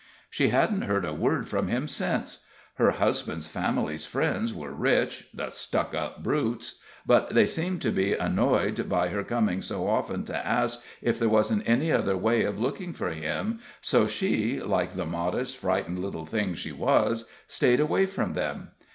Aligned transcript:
She 0.31 0.47
hadn't 0.49 0.81
heard 0.81 1.05
a 1.05 1.13
word 1.13 1.47
from 1.47 1.67
him 1.67 1.87
since. 1.87 2.47
Her 2.77 2.89
husband's 2.89 3.45
family's 3.45 4.03
friends 4.03 4.51
were 4.51 4.73
rich 4.73 5.27
the 5.31 5.51
stuck 5.51 5.93
up 5.93 6.23
brutes! 6.23 6.79
but 7.05 7.35
they 7.35 7.45
seemed 7.45 7.83
to 7.83 7.91
be 7.91 8.13
annoyed 8.15 8.89
by 8.89 9.09
her 9.09 9.23
coming 9.23 9.61
so 9.61 9.87
often 9.87 10.25
to 10.25 10.35
ask 10.35 10.83
if 11.03 11.19
there 11.19 11.29
wasn't 11.29 11.69
any 11.69 11.91
other 11.91 12.17
way 12.17 12.41
of 12.45 12.59
looking 12.59 12.93
for 12.93 13.11
him, 13.11 13.59
so 13.79 14.07
she, 14.07 14.59
like 14.59 14.93
the 14.95 15.05
modest, 15.05 15.57
frightened 15.57 15.99
little 15.99 16.25
thing 16.25 16.55
she 16.55 16.71
was, 16.71 17.29
staid 17.45 17.79
away 17.79 18.07
from 18.07 18.33
them. 18.33 18.71